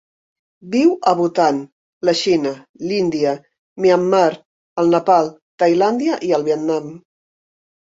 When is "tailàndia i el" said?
5.67-6.53